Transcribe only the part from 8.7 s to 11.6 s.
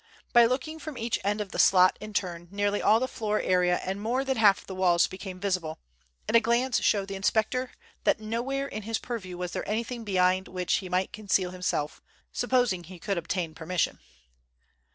his purview was there anything behind which he might conceal